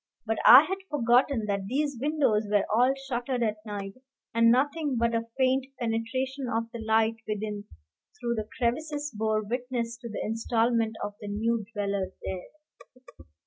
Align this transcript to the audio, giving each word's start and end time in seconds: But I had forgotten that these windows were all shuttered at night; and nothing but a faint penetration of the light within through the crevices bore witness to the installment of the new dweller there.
But 0.25 0.39
I 0.47 0.63
had 0.63 0.79
forgotten 0.89 1.45
that 1.45 1.67
these 1.67 1.95
windows 2.01 2.47
were 2.49 2.65
all 2.73 2.91
shuttered 3.07 3.43
at 3.43 3.63
night; 3.67 3.93
and 4.33 4.49
nothing 4.49 4.97
but 4.97 5.13
a 5.13 5.27
faint 5.37 5.67
penetration 5.79 6.49
of 6.49 6.63
the 6.73 6.79
light 6.79 7.17
within 7.27 7.65
through 8.19 8.33
the 8.33 8.49
crevices 8.57 9.11
bore 9.15 9.43
witness 9.43 9.97
to 9.97 10.09
the 10.09 10.23
installment 10.25 10.95
of 11.03 11.13
the 11.21 11.27
new 11.27 11.65
dweller 11.71 12.13
there. 12.23 13.25